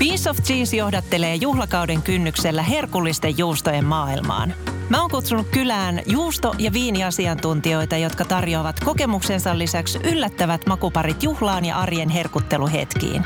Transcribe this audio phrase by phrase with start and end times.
[0.00, 4.54] Piece of Cheese johdattelee juhlakauden kynnyksellä herkullisten juustojen maailmaan.
[4.88, 11.76] Mä oon kutsunut kylään juusto- ja viiniasiantuntijoita, jotka tarjoavat kokemuksensa lisäksi yllättävät makuparit juhlaan ja
[11.76, 13.24] arjen herkutteluhetkiin.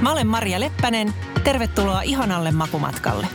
[0.00, 1.14] Mä olen Maria Leppänen.
[1.44, 3.26] Tervetuloa ihanalle makumatkalle.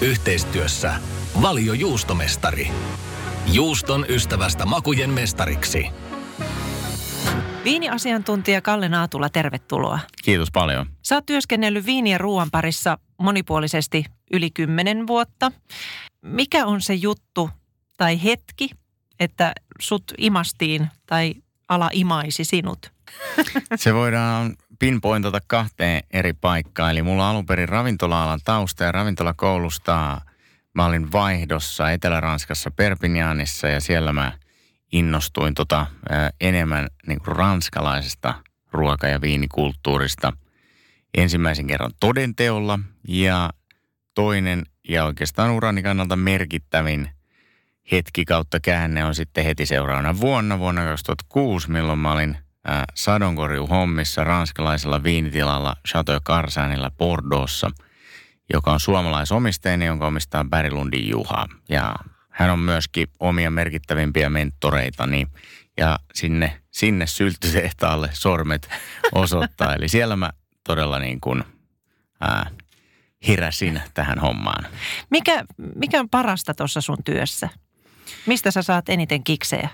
[0.00, 0.94] Yhteistyössä
[1.42, 2.70] Valio Juustomestari.
[3.52, 5.86] Juuston ystävästä makujen mestariksi.
[7.64, 9.98] Viiniasiantuntija Kalle Naatula, tervetuloa.
[10.24, 10.86] Kiitos paljon.
[11.02, 15.52] Sä oot työskennellyt viini- ja ruoan parissa monipuolisesti yli kymmenen vuotta.
[16.22, 17.50] Mikä on se juttu
[17.96, 18.70] tai hetki,
[19.20, 21.34] että sut imastiin tai
[21.68, 22.92] ala imaisi sinut?
[23.76, 26.90] Se voidaan pinpointata kahteen eri paikkaan.
[26.90, 30.20] Eli mulla on alun perin ravintola-alan tausta ja ravintolakoulusta
[30.74, 34.32] mä olin vaihdossa Etelä-Ranskassa Perpignanissa ja siellä mä
[34.92, 35.86] innostuin tota,
[36.40, 38.34] enemmän niin kuin ranskalaisesta
[38.72, 40.32] ruoka- ja viinikulttuurista
[41.14, 43.50] ensimmäisen kerran todenteolla ja
[44.14, 47.10] toinen ja oikeastaan urani kannalta merkittävin
[47.92, 54.24] hetki kautta käänne on sitten heti seuraavana vuonna, vuonna 2006, milloin mä olin ää, sadonkorjuhommissa
[54.24, 57.70] ranskalaisella viinitilalla Chateau Carsanilla Bordeauxssa,
[58.52, 61.46] joka on suomalaisomisteinen, jonka omistaa Berglundin Juha.
[61.68, 61.94] Ja
[62.40, 65.26] hän on myöskin omia merkittävimpiä mentoreitani
[65.76, 68.70] ja sinne, sinne syltytehtaalle sormet
[69.12, 69.74] osoittaa.
[69.74, 70.30] Eli siellä mä
[70.66, 71.44] todella niin kuin,
[72.20, 72.50] ää,
[73.28, 74.66] heräsin tähän hommaan.
[75.10, 77.48] Mikä, mikä on parasta tuossa sun työssä?
[78.26, 79.68] Mistä sä saat eniten kiksejä?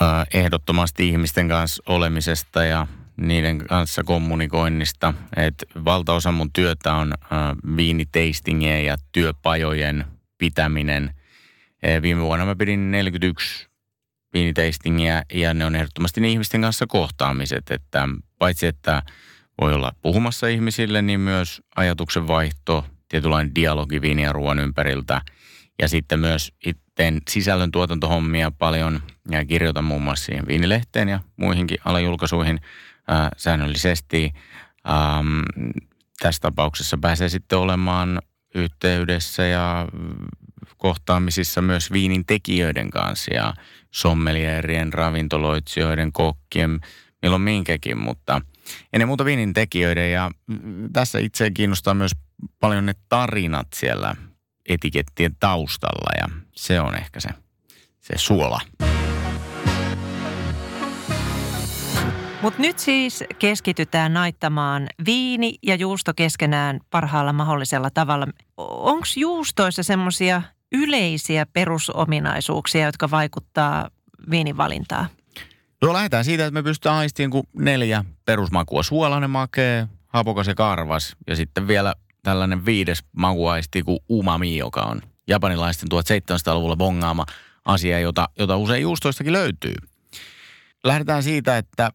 [0.00, 5.14] Ää, ehdottomasti ihmisten kanssa olemisesta ja niiden kanssa kommunikoinnista.
[5.36, 7.14] Et valtaosa mun työtä on
[7.76, 10.04] viiniteistingien ja työpajojen
[10.38, 11.14] pitäminen.
[11.84, 13.68] E, viime vuonna mä pidin 41
[14.32, 17.70] viiniteistingiä ja ne on ehdottomasti ne ihmisten kanssa kohtaamiset.
[17.70, 19.02] Että paitsi että
[19.60, 25.20] voi olla puhumassa ihmisille, niin myös ajatuksen vaihto, tietynlainen dialogi viini ja ruoan ympäriltä.
[25.82, 31.78] Ja sitten myös itten sisällön tuotantohommia paljon ja kirjoitan muun muassa siihen viinilehteen ja muihinkin
[31.84, 32.60] alajulkaisuihin
[33.08, 34.32] ää, säännöllisesti.
[34.88, 35.40] Ähm,
[36.20, 38.22] tässä tapauksessa pääsee sitten olemaan
[38.54, 39.88] yhteydessä ja
[40.76, 43.54] kohtaamisissa myös viinin tekijöiden kanssa ja
[43.90, 46.80] sommelierien, ravintoloitsijoiden, kokkien,
[47.22, 48.40] milloin minkäkin, mutta
[48.92, 50.30] ennen muuta viinin tekijöiden ja
[50.92, 52.12] tässä itse kiinnostaa myös
[52.60, 54.16] paljon ne tarinat siellä
[54.68, 57.28] etikettien taustalla ja se on ehkä se,
[58.00, 58.60] se suola.
[62.44, 68.26] Mutta nyt siis keskitytään naittamaan viini ja juusto keskenään parhaalla mahdollisella tavalla.
[68.56, 73.90] Onko juustoissa semmoisia yleisiä perusominaisuuksia, jotka vaikuttaa
[74.30, 75.06] viinin valintaan?
[75.82, 78.82] No lähdetään siitä, että me pystytään aistimaan kuin neljä perusmakua.
[78.82, 85.02] Suolainen makee, hapokas ja karvas ja sitten vielä tällainen viides makuaisti kuin umami, joka on
[85.28, 87.26] japanilaisten 1700-luvulla bongaama
[87.64, 89.74] asia, jota, jota usein juustoistakin löytyy.
[90.84, 91.90] Lähdetään siitä, että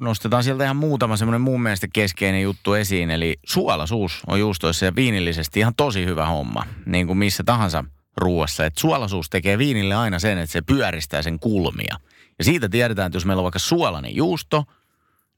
[0.00, 3.10] nostetaan sieltä ihan muutama semmoinen mun mielestä keskeinen juttu esiin.
[3.10, 7.84] Eli suolaisuus on juustoissa ja viinillisesti ihan tosi hyvä homma, niin kuin missä tahansa
[8.16, 8.66] ruuassa.
[8.66, 11.96] Että suolaisuus tekee viinille aina sen, että se pyöristää sen kulmia.
[12.38, 14.64] Ja siitä tiedetään, että jos meillä on vaikka suolainen juusto,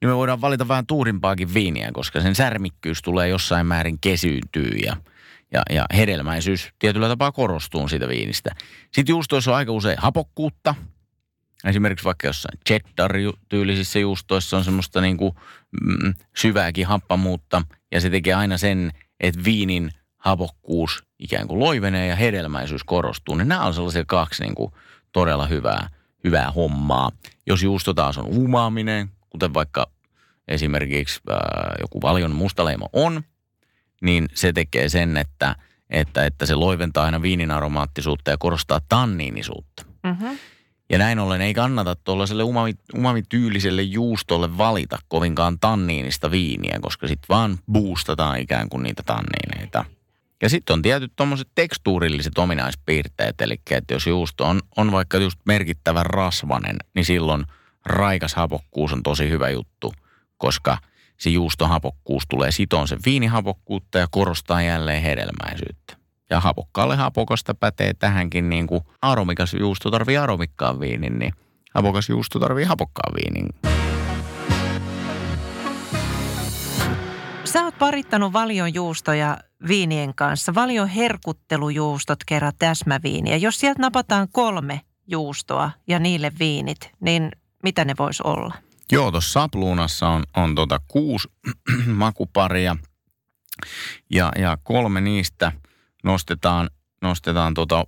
[0.00, 4.96] niin me voidaan valita vähän tuurimpaakin viiniä, koska sen särmikkyys tulee jossain määrin kesyyntyy ja,
[5.52, 8.50] ja, ja hedelmäisyys tietyllä tapaa korostuu siitä viinistä.
[8.92, 10.74] Sitten juustoissa on aika usein hapokkuutta,
[11.64, 15.34] Esimerkiksi vaikka jossain cheddar-tyylisissä juustoissa on semmoista niin kuin,
[15.82, 22.16] mm, syvääkin happamuutta ja se tekee aina sen, että viinin hapokkuus ikään kuin loivenee ja
[22.16, 23.34] hedelmäisyys korostuu.
[23.34, 24.72] Niin nämä on sellaisia kaksi niin kuin,
[25.12, 25.88] todella hyvää,
[26.24, 27.10] hyvää hommaa.
[27.46, 29.86] Jos juusto taas on umaaminen, kuten vaikka
[30.48, 33.22] esimerkiksi ää, joku valion mustaleimo on,
[34.02, 35.56] niin se tekee sen, että,
[35.90, 39.86] että, että se loiventaa aina viinin aromaattisuutta ja korostaa tanniinisuutta.
[40.02, 40.38] Mm-hmm.
[40.94, 47.28] Ja näin ollen ei kannata tuollaiselle umami, umamityyliselle juustolle valita kovinkaan tanniinista viiniä, koska sitten
[47.28, 49.84] vaan boostataan ikään kuin niitä tanniineita.
[50.42, 55.40] Ja sitten on tietyt tuommoiset tekstuurilliset ominaispiirteet, eli että jos juusto on, on vaikka just
[55.44, 57.44] merkittävän rasvanen, niin silloin
[57.84, 59.92] raikas hapokkuus on tosi hyvä juttu,
[60.38, 60.78] koska
[61.16, 66.03] se juuston hapokkuus tulee sitoon sen viinihapokkuutta ja korostaa jälleen hedelmäisyyttä.
[66.30, 71.32] Ja hapokkaalle hapokasta pätee tähänkin niin kuin aromikas juusto tarvii aromikkaan viinin, niin
[71.74, 73.48] hapokas juusto tarvii hapokkaan viinin.
[77.44, 79.38] Sä oot parittanut valion juustoja
[79.68, 80.54] viinien kanssa.
[80.54, 83.36] Valion herkuttelujuustot kerran täsmäviiniä.
[83.36, 87.30] Jos sieltä napataan kolme juustoa ja niille viinit, niin
[87.62, 88.54] mitä ne vois olla?
[88.92, 91.28] Joo, tuossa sapluunassa on, on tota kuusi
[91.86, 92.76] makuparia–
[94.10, 95.52] Ja, ja kolme niistä
[96.04, 96.70] nostetaan
[97.02, 97.86] nostetaan tuota,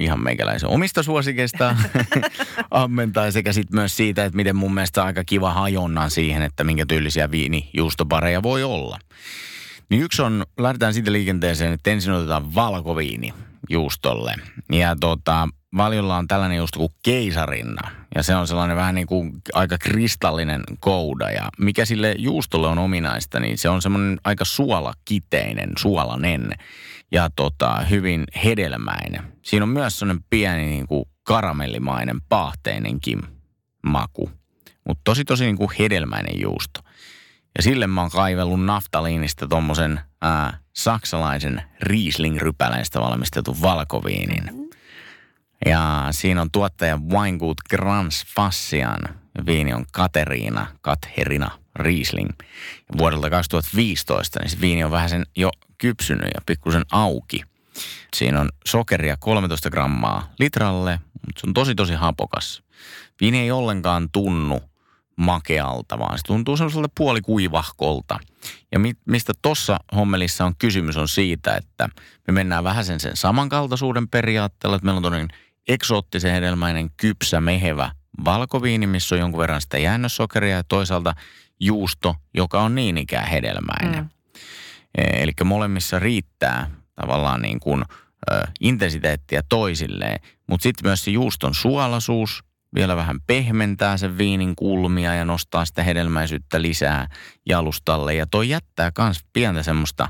[0.00, 1.76] ihan meikäläisen omista suosikeista
[2.70, 6.86] ammentaa sekä sitten myös siitä, että miten mun mielestä aika kiva hajonnan siihen, että minkä
[6.86, 8.98] tyylisiä viinijuustopareja voi olla.
[9.90, 13.34] Niin yksi on, lähdetään siitä liikenteeseen, että ensin otetaan valkoviini
[13.70, 14.34] juustolle.
[14.72, 17.90] Ja tota, valiolla on tällainen juusto kuin keisarinna.
[18.14, 21.30] Ja se on sellainen vähän niin kuin aika kristallinen kouda.
[21.30, 26.54] Ja mikä sille juustolle on ominaista, niin se on semmoinen aika suolakiteinen, suolanen
[27.12, 29.32] ja tota, hyvin hedelmäinen.
[29.42, 33.20] Siinä on myös sellainen pieni niin kuin karamellimainen, paahteinenkin
[33.86, 34.30] maku.
[34.88, 36.80] Mutta tosi tosi niin kuin hedelmäinen juusto.
[37.56, 40.00] Ja sille mä oon kaivellut naftaliinista tommosen
[40.72, 44.70] saksalaisen Riesling-rypäleistä valmistetun valkoviinin.
[45.66, 48.98] Ja siinä on tuottaja Weingut Grans Fassian.
[49.46, 52.30] Viini on Kateriina, Katherina Riesling.
[52.98, 57.42] Vuodelta 2015, niin viini on vähän sen jo kypsynyt ja pikkusen auki.
[58.16, 62.62] Siinä on sokeria 13 grammaa litralle, mutta se on tosi tosi hapokas.
[63.20, 64.60] Viini ei ollenkaan tunnu
[65.16, 68.18] makealta, vaan se tuntuu semmoiselta puolikuivahkolta.
[68.72, 71.88] Ja mi- mistä tuossa hommelissa on kysymys on siitä, että
[72.26, 75.38] me mennään vähän sen, sen samankaltaisuuden periaatteella, että meillä on todennäköinen
[75.68, 77.90] eksoottisen hedelmäinen, kypsä, mehevä
[78.24, 81.14] valkoviini, missä on jonkun verran sitä jäännössokeria ja toisaalta
[81.62, 84.04] juusto, joka on niin ikään hedelmäinen.
[84.04, 84.08] Mm.
[84.98, 87.84] E, eli molemmissa riittää tavallaan niin kuin,
[88.32, 92.44] ö, intensiteettiä toisilleen, mutta sitten myös se juuston suolaisuus
[92.74, 97.08] vielä vähän pehmentää sen viinin kulmia ja nostaa sitä hedelmäisyyttä lisää
[97.48, 98.14] jalustalle.
[98.14, 100.08] Ja toi jättää myös pientä semmoista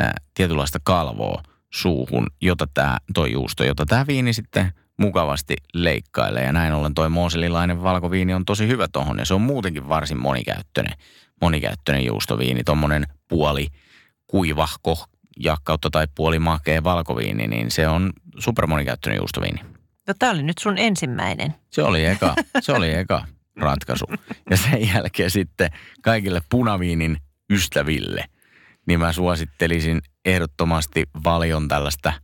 [0.00, 4.72] ä, tietynlaista kalvoa suuhun, jota tämä, toi juusto, jota tämä viini sitten
[5.02, 6.44] mukavasti leikkailee.
[6.44, 10.18] Ja näin ollen toi mooselilainen valkoviini on tosi hyvä tohon ja se on muutenkin varsin
[10.18, 10.92] monikäyttöinen,
[11.40, 12.64] monikäyttöinen juustoviini.
[12.64, 13.66] Tuommoinen puoli
[14.26, 15.04] kuivahko
[15.40, 19.60] ja kautta tai puoli makea valkoviini, niin se on super monikäyttöinen juustoviini.
[20.08, 21.54] No tämä oli nyt sun ensimmäinen.
[21.70, 23.24] Se oli eka, se oli eka
[23.56, 24.06] ratkaisu.
[24.50, 25.70] Ja sen jälkeen sitten
[26.02, 27.18] kaikille punaviinin
[27.50, 28.24] ystäville,
[28.86, 32.12] niin mä suosittelisin ehdottomasti valion tällaista–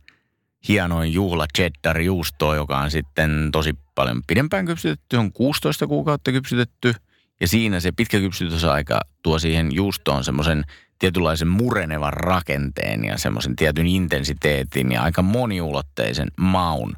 [0.67, 6.93] hienoin juhla cheddar juustoa, joka on sitten tosi paljon pidempään kypsytetty, on 16 kuukautta kypsytetty.
[7.41, 10.63] Ja siinä se pitkä kypsytysaika tuo siihen juustoon semmoisen
[10.99, 16.95] tietynlaisen murenevan rakenteen ja semmoisen tietyn intensiteetin ja aika moniulotteisen maun.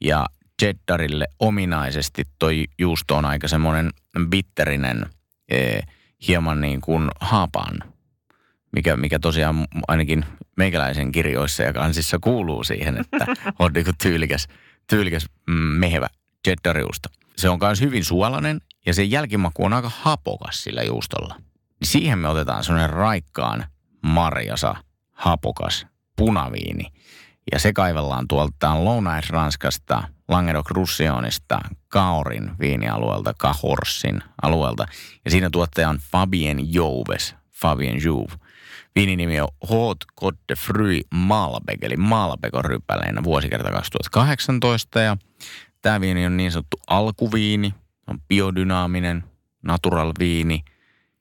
[0.00, 0.26] Ja
[0.62, 3.90] cheddarille ominaisesti toi juusto on aika semmoinen
[4.28, 5.06] bitterinen,
[5.48, 5.82] eh,
[6.28, 7.78] hieman niin kuin hapan
[8.72, 10.24] mikä, mikä tosiaan ainakin
[10.56, 13.26] meikäläisen kirjoissa ja kansissa kuuluu siihen, että
[13.58, 14.48] on niin tyylikäs,
[14.86, 16.08] tyylikäs mm, mehevä
[16.44, 17.08] cheddariusta.
[17.36, 21.36] Se on myös hyvin suolainen ja sen jälkimaku on aika hapokas sillä juustolla.
[21.82, 23.64] Siihen me otetaan semmoinen raikkaan
[24.02, 24.74] marjasa,
[25.12, 25.86] hapokas
[26.16, 26.84] punaviini.
[27.52, 34.86] Ja se kaivellaan tuolta Lounais-Ranskasta, Languedoc-Roussillonista, Kaorin viinialueelta, Cahorsin alueelta.
[35.24, 38.47] Ja siinä tuottaja on Fabien Jouves, Fabien Jouve.
[38.98, 45.00] Viinin nimi on Hot Côte Fruit Malbec, eli Malbec on rypäleinä vuosikerta 2018.
[45.00, 45.16] Ja
[45.82, 47.74] tämä viini on niin sanottu alkuviini,
[48.06, 49.24] on biodynaaminen,
[49.62, 50.64] natural viini.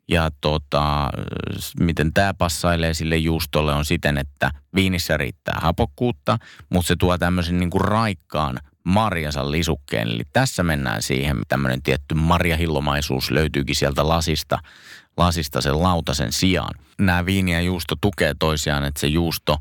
[0.07, 1.09] Ja tota,
[1.79, 6.37] miten tämä passailee sille juustolle on siten, että viinissä riittää hapokkuutta,
[6.69, 10.07] mutta se tuo tämmöisen niin kuin raikkaan marjansa lisukkeen.
[10.07, 14.59] Eli tässä mennään siihen, tämmöinen tietty marjahillomaisuus löytyykin sieltä lasista
[15.17, 16.79] lasista sen lautasen sijaan.
[16.99, 19.57] Nämä viini ja juusto tukee toisiaan, että se juusto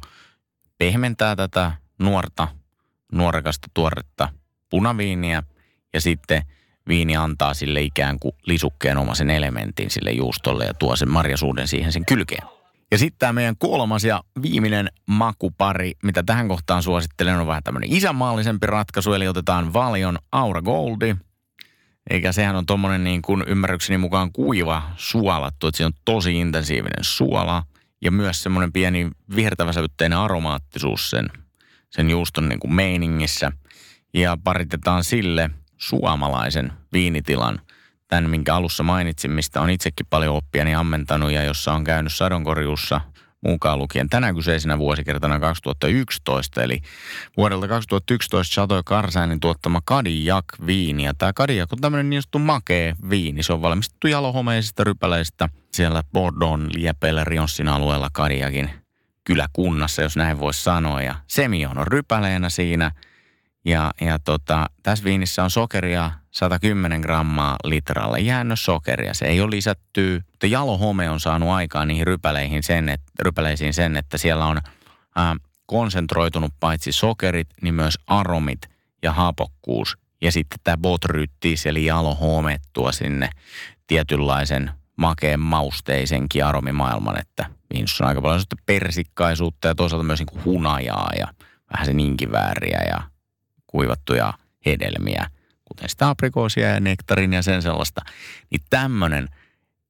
[0.78, 2.48] pehmentää tätä nuorta,
[3.12, 4.28] nuorekasta tuoretta
[4.70, 5.42] punaviiniä
[5.94, 6.42] ja sitten
[6.88, 11.92] viini antaa sille ikään kuin lisukkeen omaisen elementin sille juustolle ja tuo sen marjasuuden siihen
[11.92, 12.55] sen kylkeen.
[12.90, 17.92] Ja sitten tämä meidän kolmas ja viimeinen makupari, mitä tähän kohtaan suosittelen, on vähän tämmöinen
[17.92, 21.16] isänmaallisempi ratkaisu, eli otetaan Valion Aura Goldi–
[22.10, 27.04] eikä sehän on tuommoinen niin kuin ymmärrykseni mukaan kuiva suolattu, että siinä on tosi intensiivinen
[27.04, 27.62] suola.
[28.02, 31.28] Ja myös semmoinen pieni vihertäväsävytteinen aromaattisuus sen,
[31.90, 33.52] sen juuston niin kuin meiningissä.
[34.14, 37.60] Ja paritetaan sille suomalaisen viinitilan,
[38.08, 43.00] tämän minkä alussa mainitsin, mistä on itsekin paljon oppiani ammentanut ja jossa on käynyt sadonkorjuussa–
[43.46, 46.80] mukaan lukien tänä kyseisenä vuosikertana 2011, eli
[47.36, 51.04] vuodelta 2011 Chateau Carsainin tuottama Kadiak viini.
[51.04, 53.42] Ja tämä Kadiak on tämmöinen niin sanottu makee viini.
[53.42, 58.70] Se on valmistettu jalohomeisista rypäleistä siellä Bordeaux, Liepeillä, Rionssin alueella Kadiakin
[59.24, 61.02] kyläkunnassa, jos näin voisi sanoa.
[61.02, 62.92] Ja Semion on rypäleenä siinä.
[63.64, 69.14] Ja, ja tota, tässä viinissä on sokeria 110 grammaa litralle jäännössokeria.
[69.14, 73.96] Se ei ole lisätty, mutta jalohome on saanut aikaan niihin rypäleihin sen, että, rypäleisiin sen,
[73.96, 74.60] että siellä on
[75.16, 78.60] ää, konsentroitunut paitsi sokerit, niin myös aromit
[79.02, 79.98] ja hapokkuus.
[80.22, 83.30] Ja sitten tämä botryttis eli jalohome tuo sinne
[83.86, 90.44] tietynlaisen makeen mausteisenkin aromimaailman, että viinussa on aika paljon persikkaisuutta ja toisaalta myös niin kuin
[90.44, 91.26] hunajaa ja
[91.72, 93.00] vähän sen inkivääriä ja
[93.66, 94.32] kuivattuja
[94.66, 95.26] hedelmiä,
[95.76, 98.00] kuten sitä aprikoosia ja nektarin ja sen sellaista.
[98.50, 99.28] Niin tämmöinen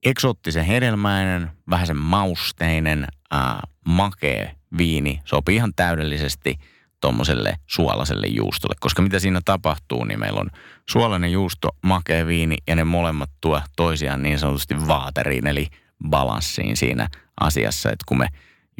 [0.06, 6.54] eksoottisen hedelmäinen, vähän sen mausteinen, ää, makee viini sopii ihan täydellisesti
[7.00, 8.74] tuommoiselle suolaselle juustolle.
[8.80, 10.50] Koska mitä siinä tapahtuu, niin meillä on
[10.90, 15.68] suolainen juusto, makea viini ja ne molemmat tuo toisiaan niin sanotusti vaateriin, eli
[16.08, 17.08] balanssiin siinä
[17.40, 18.28] asiassa, että kun me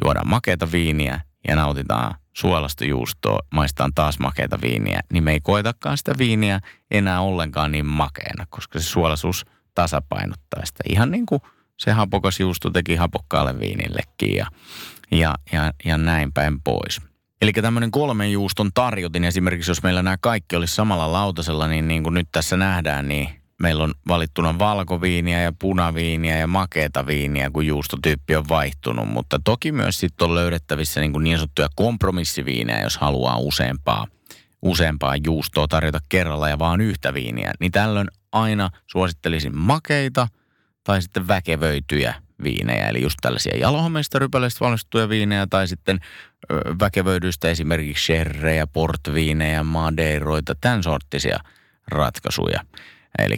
[0.03, 5.97] juodaan makeita viiniä ja nautitaan suolasta juustoa, maistaan taas makeita viiniä, niin me ei koetakaan
[5.97, 6.59] sitä viiniä
[6.91, 10.83] enää ollenkaan niin makeena, koska se suolaisuus tasapainottaa sitä.
[10.89, 11.41] Ihan niin kuin
[11.77, 14.47] se hapokas juusto teki hapokkaalle viinillekin ja,
[15.11, 17.01] ja, ja, ja näin päin pois.
[17.41, 22.03] Eli tämmöinen kolmen juuston tarjotin esimerkiksi, jos meillä nämä kaikki olisi samalla lautasella, niin niin
[22.03, 27.65] kuin nyt tässä nähdään, niin meillä on valittuna valkoviiniä ja punaviiniä ja makeeta viiniä, kun
[27.65, 29.07] juustotyyppi on vaihtunut.
[29.07, 34.07] Mutta toki myös sitten on löydettävissä niin, kuin niin sanottuja kompromissiviinejä, jos haluaa useampaa,
[34.61, 37.51] useampaa juustoa tarjota kerralla ja vaan yhtä viiniä.
[37.59, 40.27] Niin tällöin aina suosittelisin makeita
[40.83, 45.99] tai sitten väkevöityjä viinejä, eli just tällaisia jalohomeista rypäleistä valmistettuja viinejä tai sitten
[46.79, 51.39] väkevöidyistä esimerkiksi sherrejä, portviinejä, madeiroita, tämän sorttisia
[51.87, 52.61] ratkaisuja.
[53.17, 53.37] Eli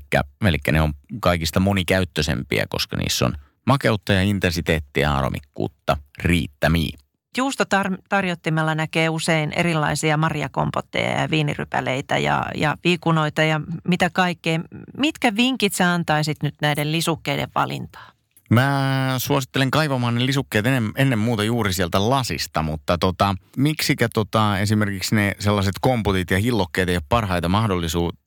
[0.71, 3.33] ne on kaikista monikäyttöisempiä, koska niissä on
[3.65, 6.99] makeutta ja intensiteettiä ja aromikkuutta riittämiin.
[7.37, 14.59] Juustotarjottimella näkee usein erilaisia marjakompotteja ja viinirypäleitä ja, ja viikunoita ja mitä kaikkea.
[14.97, 18.18] Mitkä vinkit sä antaisit nyt näiden lisukkeiden valintaan?
[18.49, 24.59] Mä suosittelen kaivamaan ne lisukkeet ennen, ennen muuta juuri sieltä lasista, mutta tota, miksikä tota,
[24.59, 27.49] esimerkiksi ne sellaiset komputit ja hillokkeet ei ole parhaita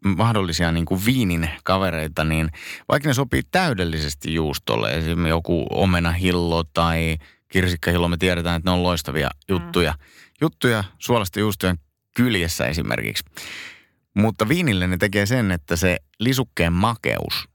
[0.03, 2.51] mahdollisia niin kuin viinin kavereita, niin
[2.89, 7.17] vaikka ne sopii täydellisesti juustolle, esimerkiksi joku omenahillo tai
[7.49, 9.93] kirsikkahillo, me tiedetään, että ne on loistavia juttuja.
[9.93, 10.05] Mm.
[10.41, 11.79] Juttuja suolasta juustojen
[12.17, 13.25] kyljessä esimerkiksi.
[14.15, 17.45] Mutta viinille ne tekee sen, että se lisukkeen makeus–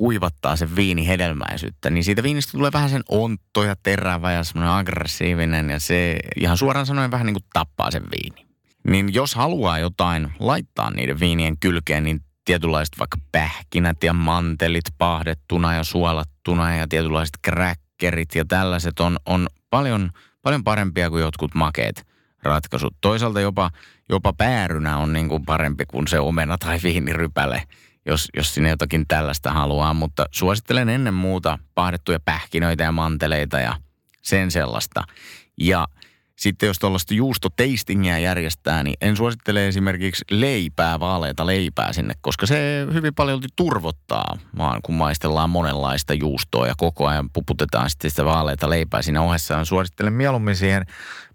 [0.00, 4.74] kuivattaa sen viini hedelmäisyyttä, niin siitä viinistä tulee vähän sen ontto ja terävä ja semmoinen
[4.74, 8.46] aggressiivinen ja se ihan suoraan sanoen vähän niin kuin tappaa sen viini.
[8.88, 15.74] Niin jos haluaa jotain laittaa niiden viinien kylkeen, niin tietynlaiset vaikka pähkinät ja mantelit pahdettuna
[15.74, 20.10] ja suolattuna ja tietynlaiset kräkkerit ja tällaiset on, on paljon,
[20.42, 22.06] paljon parempia kuin jotkut makeet
[22.42, 22.96] ratkaisut.
[23.00, 23.70] Toisaalta jopa,
[24.08, 27.62] jopa päärynä on niin kuin parempi kuin se omena tai viinirypäle
[28.10, 29.94] jos, jos sinne jotakin tällaista haluaa.
[29.94, 33.74] Mutta suosittelen ennen muuta pahdettuja pähkinöitä ja manteleita ja
[34.22, 35.02] sen sellaista.
[35.60, 35.88] Ja
[36.36, 42.86] sitten jos tuollaista juustoteistingiä järjestää, niin en suosittele esimerkiksi leipää, vaaleita leipää sinne, koska se
[42.92, 48.70] hyvin paljon turvottaa, vaan kun maistellaan monenlaista juustoa ja koko ajan puputetaan sitten sitä vaaleita
[48.70, 49.64] leipää siinä ohessa.
[49.64, 50.86] Suosittelen mieluummin siihen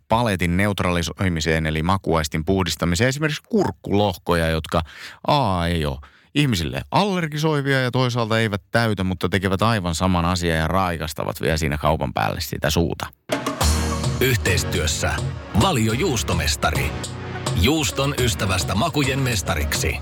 [0.07, 4.81] paletin neutralisoimiseen, eli makuaistin puhdistamiseen, esimerkiksi kurkkulohkoja, jotka
[5.27, 5.99] A ei ole
[6.35, 11.77] ihmisille allergisoivia ja toisaalta eivät täytä, mutta tekevät aivan saman asian ja raikastavat vielä siinä
[11.77, 13.07] kaupan päälle sitä suuta.
[14.21, 15.11] Yhteistyössä
[15.61, 16.91] Valio Juustomestari.
[17.61, 19.97] Juuston ystävästä makujen mestariksi.